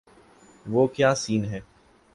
[0.65, 1.59] وہ کیا سین ہے۔